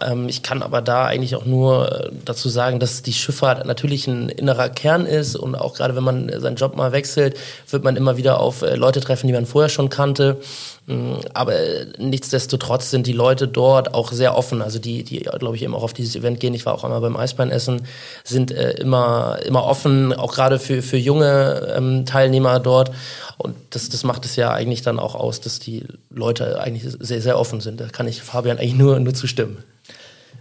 Ähm, 0.00 0.28
ich 0.28 0.42
kann 0.42 0.62
aber 0.62 0.82
da 0.82 1.04
eigentlich 1.06 1.36
auch 1.36 1.44
nur 1.44 1.92
äh, 1.92 2.10
dazu 2.24 2.48
sagen, 2.48 2.80
dass 2.80 3.02
die 3.02 3.12
Schifffahrt 3.12 3.64
natürlich 3.66 4.06
ein 4.06 4.28
innerer 4.28 4.68
Kern 4.68 5.06
ist 5.06 5.36
und 5.36 5.54
auch 5.54 5.74
gerade 5.74 5.96
wenn 5.96 6.04
man 6.04 6.32
seinen 6.40 6.56
Job 6.56 6.76
mal 6.76 6.92
wechselt, 6.92 7.36
wird 7.68 7.84
man 7.84 7.96
immer 7.96 8.16
wieder 8.16 8.40
auf 8.40 8.62
äh, 8.62 8.74
Leute 8.74 9.00
treffen, 9.00 9.26
die 9.26 9.32
man 9.32 9.46
vorher 9.46 9.68
schon 9.68 9.90
kannte. 9.90 10.40
Mm, 10.86 11.16
aber 11.34 11.54
nichtsdestotrotz 11.98 12.90
sind 12.90 13.06
die 13.06 13.12
Leute 13.12 13.46
dort 13.46 13.94
auch 13.94 14.12
sehr 14.12 14.36
offen. 14.36 14.62
Also 14.62 14.78
die, 14.78 15.04
die 15.04 15.20
glaube 15.20 15.56
ich, 15.56 15.62
eben 15.62 15.74
auch 15.74 15.82
auf 15.82 15.92
dieses 15.92 16.16
Event 16.16 16.40
gehen. 16.40 16.54
Ich 16.54 16.66
war 16.66 16.74
auch 16.74 16.84
einmal 16.84 17.00
beim 17.00 17.16
Eisbeinessen, 17.16 17.82
sind 18.24 18.50
äh, 18.50 18.72
immer, 18.72 19.38
immer 19.44 19.64
offen, 19.64 20.12
auch 20.12 20.34
gerade 20.34 20.58
für, 20.58 20.82
für 20.82 20.96
junge 20.96 21.74
ähm, 21.76 22.06
Teilnehmer 22.06 22.60
dort. 22.60 22.90
Und 23.38 23.56
das, 23.70 23.88
das 23.88 24.04
macht 24.04 24.24
es 24.24 24.36
ja 24.36 24.52
eigentlich 24.52 24.82
dann 24.82 24.98
auch 24.98 25.14
aus, 25.14 25.40
dass 25.40 25.58
die 25.58 25.84
Leute 26.10 26.60
eigentlich 26.60 26.84
sehr, 26.98 27.22
sehr 27.22 27.38
offen 27.38 27.60
sind. 27.60 27.80
Da 27.80 27.86
kann 27.86 28.08
ich 28.08 28.22
Fabian 28.22 28.58
eigentlich 28.58 28.74
nur, 28.74 28.98
nur 29.00 29.14
zustimmen. 29.14 29.62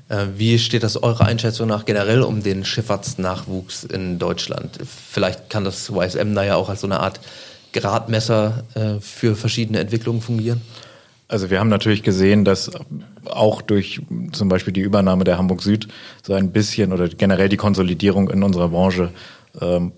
Äh, 0.09 0.25
wie 0.35 0.57
steht 0.57 0.83
das 0.83 1.01
eurer 1.01 1.25
Einschätzung 1.25 1.67
nach 1.67 1.85
generell 1.85 2.23
um 2.23 2.41
den 2.41 2.65
Schifffahrtsnachwuchs 2.65 3.83
in 3.83 4.19
Deutschland? 4.19 4.79
Vielleicht 5.11 5.49
kann 5.49 5.63
das 5.63 5.89
YSM 5.89 6.33
da 6.33 6.43
ja 6.43 6.55
auch 6.55 6.69
als 6.69 6.81
so 6.81 6.87
eine 6.87 6.99
Art 6.99 7.19
Gradmesser 7.73 8.63
äh, 8.75 8.99
für 8.99 9.35
verschiedene 9.35 9.79
Entwicklungen 9.79 10.21
fungieren? 10.21 10.61
Also 11.27 11.51
wir 11.51 11.59
haben 11.59 11.69
natürlich 11.69 12.01
gesehen, 12.01 12.43
dass 12.43 12.71
auch 13.25 13.61
durch 13.61 14.01
zum 14.31 14.49
Beispiel 14.49 14.73
die 14.73 14.81
Übernahme 14.81 15.23
der 15.23 15.37
Hamburg 15.37 15.61
Süd 15.61 15.87
so 16.23 16.33
ein 16.33 16.51
bisschen 16.51 16.91
oder 16.91 17.07
generell 17.07 17.49
die 17.49 17.57
Konsolidierung 17.57 18.29
in 18.31 18.41
unserer 18.41 18.69
Branche 18.69 19.11
ähm, 19.61 19.91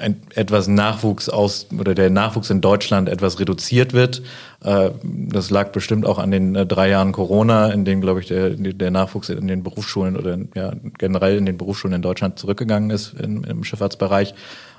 ein, 0.00 0.20
etwas 0.34 0.66
Nachwuchs 0.66 1.28
aus 1.28 1.66
oder 1.78 1.94
der 1.94 2.10
Nachwuchs 2.10 2.50
in 2.50 2.60
Deutschland 2.60 3.08
etwas 3.08 3.38
reduziert 3.38 3.92
wird. 3.92 4.22
Äh, 4.62 4.90
das 5.02 5.50
lag 5.50 5.72
bestimmt 5.72 6.06
auch 6.06 6.18
an 6.18 6.30
den 6.30 6.54
äh, 6.54 6.66
drei 6.66 6.88
Jahren 6.88 7.12
Corona, 7.12 7.70
in 7.70 7.84
denen, 7.84 8.00
glaube 8.00 8.20
ich, 8.20 8.26
der, 8.26 8.50
der 8.50 8.90
Nachwuchs 8.90 9.28
in 9.28 9.46
den 9.46 9.62
Berufsschulen 9.62 10.16
oder 10.16 10.38
ja, 10.54 10.72
generell 10.98 11.36
in 11.36 11.46
den 11.46 11.58
Berufsschulen 11.58 11.94
in 11.94 12.02
Deutschland 12.02 12.38
zurückgegangen 12.38 12.90
ist 12.90 13.14
in, 13.14 13.44
im 13.44 13.64
Schifffahrtsbereich. 13.64 14.34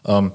Ähm, 0.05 0.31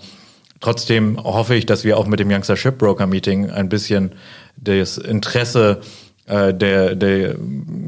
trotzdem 0.60 1.22
hoffe 1.22 1.54
ich, 1.54 1.66
dass 1.66 1.84
wir 1.84 1.98
auch 1.98 2.06
mit 2.06 2.20
dem 2.20 2.30
Youngster 2.30 2.56
Shipbroker 2.56 3.06
Meeting 3.06 3.50
ein 3.50 3.68
bisschen 3.68 4.12
das 4.56 4.98
Interesse 4.98 5.80
äh, 6.26 6.52
der, 6.52 6.94
der 6.94 7.36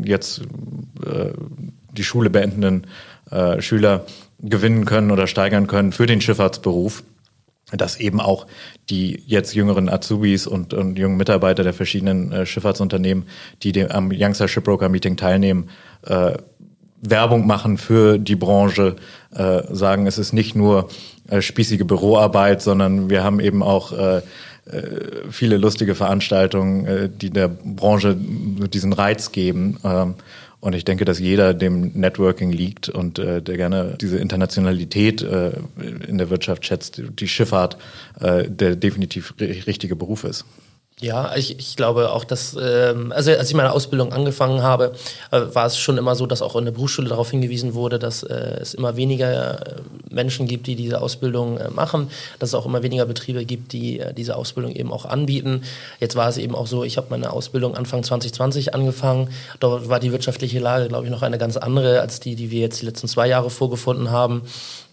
jetzt 0.05 0.43
äh, 1.05 1.33
die 1.93 2.05
Schule 2.05 2.31
beendenden 2.31 2.87
äh, 3.31 3.61
Schüler 3.61 4.05
gewinnen 4.41 4.85
können 4.85 5.11
oder 5.11 5.27
steigern 5.27 5.67
können 5.67 5.93
für 5.93 6.07
den 6.07 6.21
Schifffahrtsberuf, 6.21 7.03
dass 7.73 7.99
eben 7.99 8.21
auch 8.21 8.47
die 8.89 9.23
jetzt 9.27 9.55
jüngeren 9.55 9.89
Azubis 9.89 10.47
und, 10.47 10.73
und 10.73 10.99
jungen 10.99 11.17
Mitarbeiter 11.17 11.65
der 11.65 11.75
verschiedenen 11.75 12.33
äh, 12.33 12.47
Schifffahrtsunternehmen, 12.47 13.25
die 13.63 13.73
dem, 13.73 13.91
am 13.91 14.11
Youngster 14.13 14.49
Shipbroker 14.49 14.89
Meeting 14.89 15.17
teilnehmen, 15.17 15.69
äh, 16.07 16.35
Werbung 17.01 17.47
machen 17.47 17.79
für 17.79 18.19
die 18.19 18.37
Branche, 18.37 18.97
äh, 19.33 19.63
sagen, 19.71 20.07
es 20.07 20.19
ist 20.19 20.33
nicht 20.33 20.55
nur 20.55 20.89
äh, 21.29 21.43
spießige 21.43 21.85
Büroarbeit, 21.85 22.63
sondern 22.63 23.11
wir 23.11 23.25
haben 23.25 23.41
eben 23.41 23.63
auch 23.63 23.93
äh, 23.93 24.19
äh 24.19 24.23
viele 25.31 25.57
lustige 25.57 25.95
Veranstaltungen, 25.95 26.87
äh, 26.87 27.09
die 27.09 27.31
der 27.31 27.49
Branche 27.49 28.17
diesen 28.17 28.93
Reiz 28.93 29.33
geben. 29.33 29.79
Ähm, 29.85 30.15
Und 30.61 30.75
ich 30.75 30.85
denke, 30.85 31.05
dass 31.05 31.21
jeder 31.21 31.55
dem 31.55 31.93
Networking 31.95 32.51
liegt 32.51 32.89
und 32.89 33.21
äh, 33.21 33.41
der 33.41 33.57
gerne 33.57 33.97
diese 34.01 34.19
Internationalität 34.19 35.23
äh, 35.23 35.53
in 36.09 36.19
der 36.19 36.31
Wirtschaft 36.31 36.67
schätzt, 36.67 37.01
die 37.21 37.29
Schifffahrt, 37.29 37.77
äh, 38.21 38.51
der 38.51 38.75
definitiv 38.75 39.35
richtige 39.39 39.95
Beruf 39.95 40.25
ist. 40.25 40.45
Ja, 41.01 41.37
ich, 41.37 41.57
ich 41.61 41.77
glaube 41.77 42.11
auch, 42.11 42.25
dass, 42.25 42.57
ähm, 42.61 43.13
also 43.13 43.31
als 43.31 43.49
ich 43.49 43.55
meine 43.55 43.71
Ausbildung 43.71 44.13
angefangen 44.13 44.63
habe, 44.65 44.95
äh, 45.31 45.43
war 45.53 45.67
es 45.67 45.79
schon 45.79 45.97
immer 45.97 46.17
so, 46.17 46.27
dass 46.27 46.43
auch 46.43 46.57
in 46.57 46.65
der 46.65 46.73
Berufsschule 46.73 47.09
darauf 47.09 47.31
hingewiesen 47.31 47.75
wurde, 47.75 48.01
dass 48.01 48.25
äh, 48.25 48.59
es 48.61 48.75
immer 48.75 48.97
weniger 48.97 49.61
äh, 49.65 49.81
Menschen 50.19 50.49
gibt, 50.49 50.67
die 50.67 50.75
diese 50.75 51.01
Ausbildung 51.01 51.59
äh, 51.59 51.71
machen, 51.71 52.11
dass 52.41 52.51
es 52.51 52.55
auch 52.57 52.67
immer 52.67 52.83
weniger 52.83 53.07
Betriebe 53.07 53.45
gibt, 53.45 53.73
die 53.73 54.01
äh, 54.01 54.13
diese 54.13 54.35
Ausbildung 54.35 54.73
eben 54.73 54.93
auch 54.93 55.05
anbieten. 55.05 55.63
Jetzt 56.01 56.17
war 56.17 56.29
es 56.29 56.39
eben 56.39 56.57
auch 56.57 56.67
so, 56.67 56.83
ich 56.83 56.97
habe 56.97 57.07
meine 57.11 57.33
Ausbildung 57.33 57.77
Anfang 57.77 58.03
2020 58.03 58.75
angefangen. 58.75 59.29
Dort 59.61 59.89
war 59.89 60.01
die 60.01 60.11
wirtschaftliche 60.11 60.59
Lage, 60.59 60.89
glaube 60.89 61.05
ich, 61.05 61.11
noch 61.13 61.23
eine 61.23 61.39
ganz 61.39 61.57
andere 61.57 62.01
als 62.01 62.19
die, 62.19 62.35
die 62.35 62.51
wir 62.51 62.61
jetzt 62.61 62.83
die 62.83 62.87
letzten 62.87 63.07
zwei 63.07 63.29
Jahre 63.29 63.49
vorgefunden 63.49 64.11
haben. 64.11 64.43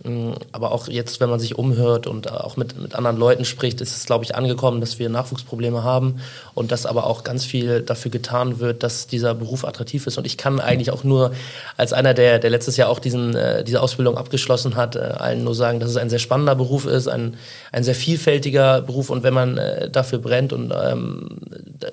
Mm, 0.03 0.34
aber 0.51 0.72
auch 0.72 0.88
jetzt, 0.88 1.20
wenn 1.20 1.29
man 1.29 1.39
sich 1.39 1.58
umhört 1.58 2.05
und 2.05 2.32
auch 2.32 2.58
mit, 2.58 2.79
mit 2.79 2.94
anderen 2.94 3.17
Leuten 3.17 3.46
spricht, 3.46 3.82
ist 3.82 3.98
es, 3.98 4.05
glaube 4.05 4.25
ich, 4.25 4.36
angekommen, 4.36 4.79
dass 4.82 5.00
wir 5.00 5.10
Nachwuchsprobleme 5.10 5.84
haben 5.84 6.22
und 6.53 6.72
dass 6.72 6.86
aber 6.86 7.08
auch 7.08 7.24
ganz 7.24 7.46
viel 7.46 7.82
dafür 7.82 8.12
getan 8.12 8.60
wird, 8.60 8.84
dass 8.84 9.08
dieser 9.08 9.34
Beruf 9.34 9.65
attraktiv 9.65 10.05
ist. 10.05 10.17
Und 10.17 10.27
ich 10.27 10.38
kann 10.38 10.60
eigentlich 10.60 10.91
auch 10.91 11.03
nur 11.03 11.32
als 11.77 11.94
einer, 11.94 12.13
der, 12.13 12.39
der 12.39 12.50
letztes 12.50 12.77
Jahr 12.77 12.89
auch 12.89 13.00
diesen, 13.00 13.36
äh, 13.36 13.63
diese 13.63 13.82
Ausbildung 13.82 14.17
abgeschlossen 14.17 14.75
hat, 14.75 14.96
äh, 14.96 15.14
allen 15.19 15.43
nur 15.43 15.55
sagen, 15.55 15.79
dass 15.79 15.89
es 15.89 15.98
ein 15.98 16.10
sehr 16.10 16.19
spannender 16.19 16.55
Beruf 16.55 16.86
ist, 16.86 17.07
ein, 17.07 17.36
ein 17.72 17.84
sehr 17.84 17.95
vielfältiger 17.95 18.81
Beruf 18.81 19.10
und 19.10 19.24
wenn 19.24 19.34
man 19.34 19.57
äh, 19.57 19.89
dafür 19.89 20.19
brennt 20.19 20.53
und 20.53 20.72
ähm, 20.72 21.39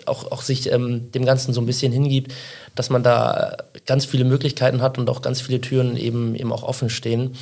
auch, 0.07 0.31
auch 0.31 0.43
sich 0.43 0.71
ähm, 0.71 1.11
dem 1.13 1.25
Ganzen 1.25 1.53
so 1.53 1.61
ein 1.61 1.67
bisschen 1.67 1.93
hingibt, 1.93 2.33
dass 2.75 2.91
man 2.91 3.03
da 3.03 3.57
ganz 3.87 4.05
viele 4.05 4.25
Möglichkeiten 4.25 4.83
hat 4.83 4.99
und 4.99 5.11
auch 5.11 5.23
ganz 5.23 5.41
viele 5.41 5.61
Türen 5.61 5.97
eben, 5.97 6.35
eben 6.35 6.53
auch 6.53 6.63
offen 6.63 6.91
stehen. 6.91 7.37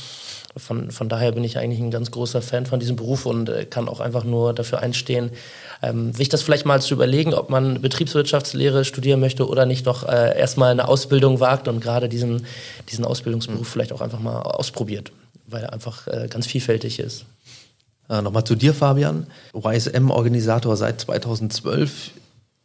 Von, 0.56 0.90
von 0.90 1.08
daher 1.08 1.30
bin 1.32 1.44
ich 1.44 1.58
eigentlich 1.58 1.78
ein 1.78 1.92
ganz 1.92 2.10
großer 2.10 2.42
Fan 2.42 2.66
von 2.66 2.80
diesem 2.80 2.96
Beruf 2.96 3.25
und 3.25 3.49
äh, 3.49 3.66
kann 3.66 3.88
auch 3.88 4.00
einfach 4.00 4.25
nur 4.25 4.52
dafür 4.52 4.80
einstehen, 4.80 5.30
ähm, 5.80 6.12
sich 6.12 6.28
das 6.28 6.42
vielleicht 6.42 6.66
mal 6.66 6.82
zu 6.82 6.94
überlegen, 6.94 7.34
ob 7.34 7.50
man 7.50 7.80
Betriebswirtschaftslehre 7.80 8.84
studieren 8.84 9.20
möchte 9.20 9.49
oder 9.49 9.64
nicht 9.64 9.87
doch 9.87 10.08
äh, 10.08 10.37
erstmal 10.37 10.72
eine 10.72 10.88
Ausbildung 10.88 11.38
wagt 11.38 11.68
und 11.68 11.80
gerade 11.80 12.08
diesen, 12.08 12.46
diesen 12.90 13.04
Ausbildungsberuf 13.04 13.60
mhm. 13.60 13.64
vielleicht 13.64 13.92
auch 13.92 14.00
einfach 14.00 14.18
mal 14.18 14.42
ausprobiert, 14.42 15.12
weil 15.50 15.64
er 15.64 15.73
einfach 15.73 16.07
äh, 16.07 16.28
ganz 16.28 16.47
vielfältig 16.47 16.99
ist. 16.99 17.25
Äh, 18.09 18.23
Nochmal 18.23 18.45
zu 18.45 18.54
dir, 18.54 18.75
Fabian. 18.75 19.26
YSM-Organisator 19.54 20.76
seit 20.76 21.00
2012. 21.00 22.11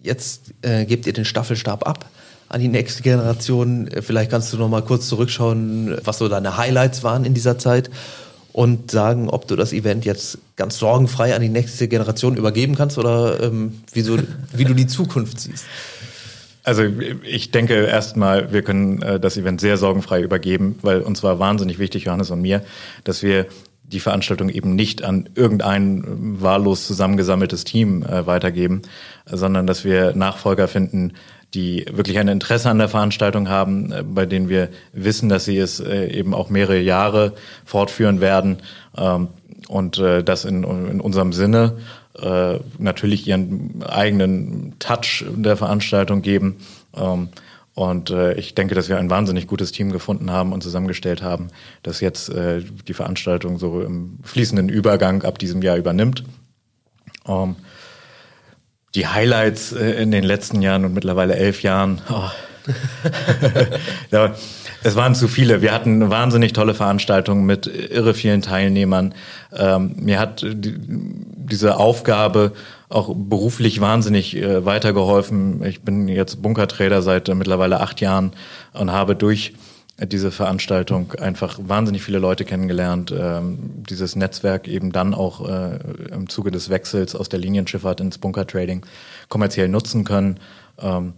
Jetzt 0.01 0.53
äh, 0.61 0.85
gebt 0.85 1.07
ihr 1.07 1.13
den 1.13 1.25
Staffelstab 1.25 1.87
ab 1.87 2.09
an 2.49 2.61
die 2.61 2.67
nächste 2.67 3.03
Generation. 3.03 3.87
Äh, 3.87 4.01
vielleicht 4.01 4.31
kannst 4.31 4.51
du 4.53 4.57
noch 4.57 4.69
mal 4.69 4.81
kurz 4.81 5.07
zurückschauen, 5.07 5.97
was 6.03 6.17
so 6.17 6.27
deine 6.27 6.57
Highlights 6.57 7.03
waren 7.03 7.25
in 7.25 7.33
dieser 7.33 7.57
Zeit 7.57 7.89
und 8.53 8.89
sagen, 8.89 9.29
ob 9.29 9.47
du 9.47 9.55
das 9.55 9.73
Event 9.73 10.05
jetzt 10.05 10.37
ganz 10.55 10.77
sorgenfrei 10.77 11.35
an 11.35 11.41
die 11.41 11.49
nächste 11.49 11.87
Generation 11.87 12.37
übergeben 12.37 12.75
kannst 12.75 12.97
oder 12.97 13.43
ähm, 13.43 13.81
wie, 13.91 14.01
so, 14.01 14.17
wie 14.53 14.63
du 14.63 14.73
die 14.73 14.87
Zukunft 14.87 15.39
siehst. 15.41 15.65
Also 16.65 16.83
ich 17.23 17.51
denke 17.51 17.75
erstmal, 17.85 18.51
wir 18.51 18.63
können 18.63 19.01
äh, 19.03 19.19
das 19.19 19.37
Event 19.37 19.61
sehr 19.61 19.77
sorgenfrei 19.77 20.21
übergeben, 20.21 20.79
weil 20.81 21.01
uns 21.01 21.21
war 21.21 21.37
wahnsinnig 21.37 21.77
wichtig, 21.77 22.05
Johannes 22.05 22.31
und 22.31 22.41
mir, 22.41 22.63
dass 23.03 23.21
wir 23.21 23.45
die 23.83 23.99
Veranstaltung 23.99 24.49
eben 24.49 24.73
nicht 24.73 25.03
an 25.03 25.29
irgendein 25.35 26.03
wahllos 26.41 26.87
zusammengesammeltes 26.87 27.65
Team 27.65 28.01
äh, 28.01 28.25
weitergeben, 28.25 28.81
sondern 29.27 29.67
dass 29.67 29.85
wir 29.85 30.15
Nachfolger 30.15 30.67
finden, 30.67 31.13
die 31.53 31.85
wirklich 31.91 32.17
ein 32.17 32.27
Interesse 32.27 32.71
an 32.71 32.79
der 32.79 32.89
Veranstaltung 32.89 33.47
haben, 33.47 33.91
äh, 33.91 34.01
bei 34.01 34.25
denen 34.25 34.49
wir 34.49 34.69
wissen, 34.91 35.29
dass 35.29 35.45
sie 35.45 35.59
es 35.59 35.79
eben 35.79 36.33
auch 36.33 36.49
mehrere 36.49 36.79
Jahre 36.79 37.33
fortführen 37.63 38.21
werden 38.21 38.57
ähm, 38.97 39.27
und 39.67 39.97
das 39.97 40.45
in 40.45 40.63
unserem 40.63 41.33
Sinne 41.33 41.77
natürlich 42.77 43.27
ihren 43.27 43.83
eigenen 43.83 44.64
Touch 44.79 45.25
der 45.29 45.57
Veranstaltung 45.57 46.21
geben. 46.21 46.57
Ähm, 46.95 47.29
und 47.73 48.09
ich 48.09 48.55
denke, 48.55 48.73
dass 48.73 48.87
wir 48.87 48.97
ein 48.97 49.09
wahnsinnig 49.09 49.47
gutes 49.47 49.73
Team 49.73 49.91
gefunden 49.91 50.31
haben 50.31 50.53
und 50.53 50.63
zusammengestellt 50.63 51.21
haben, 51.21 51.49
das 51.83 51.99
jetzt 51.99 52.31
die 52.33 52.93
Veranstaltung 52.93 53.59
so 53.59 53.81
im 53.81 54.19
fließenden 54.23 54.69
Übergang 54.69 55.23
ab 55.23 55.39
diesem 55.39 55.61
Jahr 55.61 55.75
übernimmt. 55.75 56.23
Ähm, 57.27 57.55
die 58.95 59.07
Highlights 59.07 59.73
äh, 59.73 59.91
in 60.01 60.11
den 60.11 60.23
letzten 60.23 60.61
Jahren 60.61 60.85
und 60.85 60.93
mittlerweile 60.93 61.35
elf 61.35 61.61
Jahren. 61.61 62.01
Oh. 62.09 62.29
ja, 64.11 64.33
es 64.83 64.95
waren 64.95 65.15
zu 65.15 65.27
viele. 65.27 65.61
Wir 65.61 65.73
hatten 65.73 66.09
wahnsinnig 66.09 66.53
tolle 66.53 66.73
Veranstaltungen 66.73 67.45
mit 67.45 67.67
irre 67.67 68.13
vielen 68.13 68.41
Teilnehmern. 68.41 69.13
Ähm, 69.55 69.95
mir 69.97 70.19
hat 70.19 70.41
die, 70.41 70.75
diese 70.77 71.77
Aufgabe 71.77 72.53
auch 72.89 73.13
beruflich 73.15 73.81
wahnsinnig 73.81 74.35
äh, 74.35 74.65
weitergeholfen. 74.65 75.63
Ich 75.65 75.81
bin 75.81 76.07
jetzt 76.07 76.41
Bunkertrader 76.41 77.01
seit 77.01 77.29
äh, 77.29 77.35
mittlerweile 77.35 77.79
acht 77.79 78.01
Jahren 78.01 78.31
und 78.73 78.91
habe 78.91 79.15
durch 79.15 79.53
diese 79.97 80.29
Veranstaltung 80.29 81.13
einfach 81.13 81.57
wahnsinnig 81.61 82.03
viele 82.03 82.19
Leute 82.19 82.43
kennengelernt, 82.43 83.13
ähm, 83.17 83.83
dieses 83.89 84.17
Netzwerk 84.17 84.67
eben 84.67 84.91
dann 84.91 85.13
auch 85.13 85.47
äh, 85.47 85.79
im 86.11 86.27
Zuge 86.27 86.51
des 86.51 86.69
Wechsels 86.69 87.15
aus 87.15 87.29
der 87.29 87.39
Linienschifffahrt 87.39 88.01
ins 88.01 88.17
Bunkertrading 88.17 88.85
kommerziell 89.29 89.69
nutzen 89.69 90.03
können. 90.03 90.39
Ähm, 90.79 91.13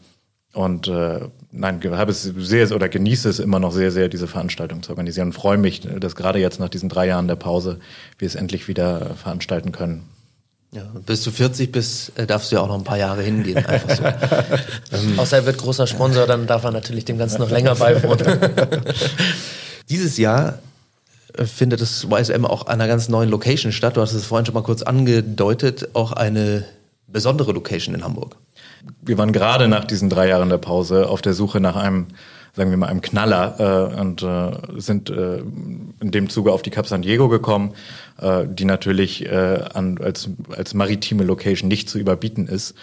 und 0.53 0.87
äh, 0.87 1.19
nein, 1.51 1.81
habe 1.91 2.11
es 2.11 2.23
sehr 2.23 2.71
oder 2.71 2.89
genieße 2.89 3.29
es 3.29 3.39
immer 3.39 3.59
noch 3.59 3.71
sehr, 3.71 3.91
sehr, 3.91 4.09
diese 4.09 4.27
Veranstaltung 4.27 4.81
zu 4.83 4.91
organisieren 4.91 5.27
und 5.27 5.33
freue 5.33 5.57
mich, 5.57 5.81
dass 5.81 6.15
gerade 6.15 6.39
jetzt 6.39 6.59
nach 6.59 6.69
diesen 6.69 6.89
drei 6.89 7.07
Jahren 7.07 7.27
der 7.27 7.35
Pause 7.35 7.79
wir 8.17 8.25
es 8.25 8.35
endlich 8.35 8.67
wieder 8.67 9.15
veranstalten 9.15 9.71
können. 9.71 10.03
Ja, 10.71 10.83
bis 11.05 11.23
du 11.23 11.31
40 11.31 11.71
bist, 11.71 12.17
äh, 12.19 12.27
darfst 12.27 12.51
du 12.51 12.57
ja 12.57 12.61
auch 12.61 12.67
noch 12.67 12.77
ein 12.77 12.83
paar 12.83 12.97
Jahre 12.97 13.21
hingehen. 13.21 13.65
Einfach 13.65 13.95
so. 13.95 14.03
ähm, 14.97 15.17
Außer 15.19 15.37
er 15.37 15.45
wird 15.45 15.57
großer 15.57 15.87
Sponsor, 15.87 16.27
dann 16.27 16.45
darf 16.45 16.63
er 16.65 16.71
natürlich 16.71 17.05
dem 17.05 17.17
Ganzen 17.17 17.39
noch 17.39 17.49
länger 17.49 17.75
beiwohnen. 17.75 18.39
Dieses 19.89 20.17
Jahr 20.17 20.59
äh, 21.37 21.45
findet 21.45 21.79
das 21.79 22.05
YSM 22.11 22.45
auch 22.45 22.67
an 22.67 22.81
einer 22.81 22.87
ganz 22.87 23.07
neuen 23.07 23.29
Location 23.29 23.71
statt. 23.71 23.95
Du 23.95 24.01
hast 24.01 24.11
es 24.11 24.25
vorhin 24.25 24.45
schon 24.45 24.55
mal 24.55 24.63
kurz 24.63 24.81
angedeutet, 24.81 25.89
auch 25.93 26.11
eine 26.11 26.65
besondere 27.07 27.53
Location 27.53 27.95
in 27.95 28.03
Hamburg. 28.03 28.35
Wir 29.01 29.17
waren 29.17 29.31
gerade 29.31 29.67
nach 29.67 29.85
diesen 29.85 30.09
drei 30.09 30.27
Jahren 30.27 30.49
der 30.49 30.57
Pause 30.57 31.09
auf 31.09 31.21
der 31.21 31.33
Suche 31.33 31.59
nach 31.59 31.75
einem 31.75 32.07
sagen 32.57 32.71
wir 32.71 32.77
mal, 32.77 32.87
einem 32.87 33.01
Knaller 33.01 33.91
äh, 33.93 34.01
und 34.01 34.23
äh, 34.23 34.81
sind 34.81 35.11
äh, 35.11 35.37
in 35.37 36.11
dem 36.11 36.27
Zuge 36.27 36.51
auf 36.51 36.63
die 36.63 36.71
Cap 36.71 36.87
San 36.87 37.03
Diego 37.03 37.29
gekommen, 37.29 37.73
äh, 38.19 38.45
die 38.49 38.65
natürlich 38.65 39.25
äh, 39.27 39.61
an, 39.73 39.99
als, 39.99 40.29
als 40.49 40.73
maritime 40.73 41.23
Location 41.23 41.67
nicht 41.67 41.87
zu 41.87 41.99
überbieten 41.99 42.47
ist. 42.47 42.73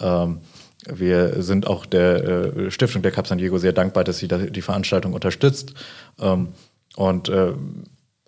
Ähm, 0.00 0.38
wir 0.86 1.42
sind 1.42 1.66
auch 1.66 1.84
der 1.84 2.24
äh, 2.24 2.70
Stiftung 2.70 3.02
der 3.02 3.10
Cap 3.10 3.26
San 3.26 3.38
Diego 3.38 3.58
sehr 3.58 3.72
dankbar, 3.72 4.04
dass 4.04 4.18
sie 4.18 4.28
die 4.28 4.62
Veranstaltung 4.62 5.12
unterstützt. 5.12 5.74
Ähm, 6.20 6.48
und 6.96 7.28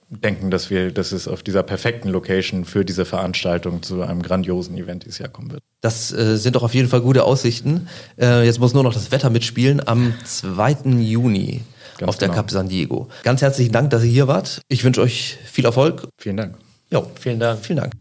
denken, 0.08 0.50
dass 0.50 0.70
wir, 0.70 0.92
dass 0.92 1.12
es 1.12 1.26
auf 1.26 1.42
dieser 1.42 1.62
perfekten 1.62 2.08
Location 2.08 2.64
für 2.64 2.84
diese 2.84 3.04
Veranstaltung 3.04 3.82
zu 3.82 4.02
einem 4.02 4.22
grandiosen 4.22 4.76
Event 4.76 5.04
dieses 5.04 5.18
Jahr 5.18 5.28
kommen 5.28 5.50
wird. 5.50 5.62
Das 5.80 6.12
äh, 6.12 6.36
sind 6.36 6.56
doch 6.56 6.62
auf 6.62 6.74
jeden 6.74 6.88
Fall 6.88 7.00
gute 7.00 7.24
Aussichten. 7.24 7.88
Äh, 8.18 8.44
jetzt 8.44 8.60
muss 8.60 8.74
nur 8.74 8.82
noch 8.82 8.94
das 8.94 9.10
Wetter 9.10 9.30
mitspielen 9.30 9.86
am 9.86 10.14
2. 10.24 10.90
Juni 11.00 11.62
Ganz 11.98 12.08
auf 12.08 12.18
der 12.18 12.28
genau. 12.28 12.40
Cap 12.40 12.50
San 12.50 12.68
Diego. 12.68 13.08
Ganz 13.24 13.42
herzlichen 13.42 13.72
Dank, 13.72 13.90
dass 13.90 14.04
ihr 14.04 14.10
hier 14.10 14.28
wart. 14.28 14.62
Ich 14.68 14.84
wünsche 14.84 15.00
euch 15.00 15.38
viel 15.44 15.64
Erfolg. 15.64 16.08
Vielen 16.18 16.36
Dank. 16.36 16.56
Jo, 16.90 17.10
vielen 17.18 17.40
Dank. 17.40 17.64
Vielen 17.64 17.78
Dank. 17.78 17.92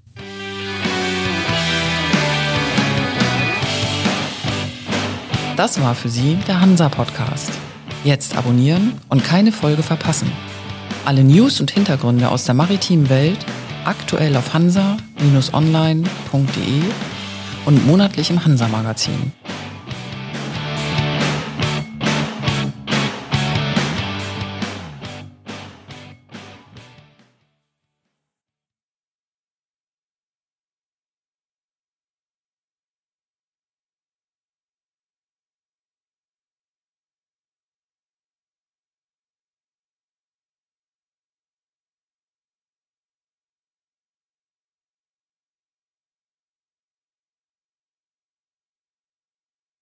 Das 5.55 5.79
war 5.79 5.95
für 5.95 6.09
Sie 6.09 6.38
der 6.47 6.59
Hansa 6.59 6.89
Podcast. 6.89 7.50
Jetzt 8.03 8.35
abonnieren 8.35 9.00
und 9.07 9.24
keine 9.24 9.51
Folge 9.53 9.81
verpassen. 9.81 10.29
Alle 11.05 11.24
News 11.24 11.62
und 11.62 11.69
Hintergründe 11.69 12.29
aus 12.29 12.45
der 12.45 12.55
maritimen 12.55 13.07
Welt 13.09 13.38
aktuell 13.85 14.35
auf 14.35 14.55
hansa-online.de 14.55 16.81
und 17.65 17.85
monatlich 17.85 18.31
im 18.31 18.43
Hansa 18.43 18.67
Magazin. 18.67 19.31